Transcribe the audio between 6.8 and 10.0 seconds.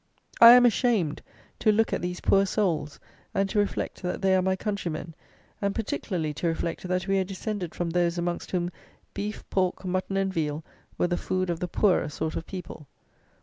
that we are descended from those amongst whom "beef, pork,